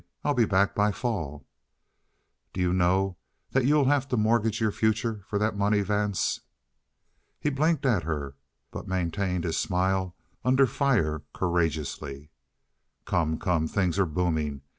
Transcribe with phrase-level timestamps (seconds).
[0.23, 1.45] I'll be back by fall."
[2.53, 3.17] "Do you know
[3.51, 6.39] that you'll have to mortgage your future for that money, Vance?"
[7.39, 8.35] He blinked at her,
[8.71, 12.31] but maintained his smile under fire courageously.
[13.05, 13.67] "Come, come!
[13.67, 14.61] Things are booming.